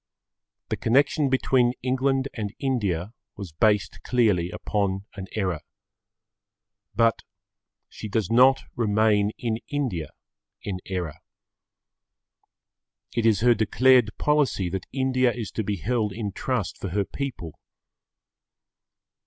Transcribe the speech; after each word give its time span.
The 0.69 0.77
connection 0.77 1.29
between 1.29 1.73
England 1.83 2.27
and 2.33 2.55
India 2.57 3.13
was 3.35 3.51
based 3.51 4.01
clearly 4.01 4.49
upon 4.49 5.05
an 5.13 5.27
error. 5.33 5.61
But 6.95 7.21
she 7.87 8.09
does 8.09 8.31
not 8.31 8.63
remain 8.75 9.29
in 9.37 9.59
India 9.67 10.09
in 10.63 10.79
error. 10.87 11.19
It 13.15 13.27
is 13.27 13.41
her 13.41 13.53
declared 13.53 14.17
policy 14.17 14.69
that 14.71 14.87
India 14.91 15.31
is 15.31 15.51
to 15.51 15.63
be 15.63 15.75
held 15.75 16.13
in 16.13 16.31
trust 16.31 16.79
for 16.79 16.89
her 16.89 17.05
people. 17.05 17.53